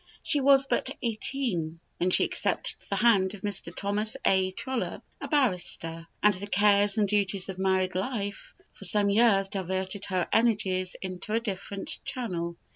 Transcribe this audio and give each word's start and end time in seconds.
She 0.23 0.39
was 0.41 0.65
but 0.65 0.89
eighteen 1.03 1.79
when 1.97 2.09
she 2.09 2.23
accepted 2.23 2.75
the 2.89 2.95
hand 2.95 3.35
of 3.35 3.41
Mr. 3.41 3.71
Thomas 3.71 4.17
A. 4.25 4.49
Trollope, 4.49 5.03
a 5.21 5.27
barrister, 5.27 6.07
and 6.23 6.33
the 6.33 6.47
cares 6.47 6.97
and 6.97 7.07
duties 7.07 7.49
of 7.49 7.59
married 7.59 7.93
life 7.93 8.55
for 8.71 8.85
some 8.85 9.11
years 9.11 9.47
diverted 9.47 10.05
her 10.05 10.27
energies 10.33 10.95
into 11.03 11.33
a 11.35 11.39
different 11.39 11.99
channel. 12.03 12.57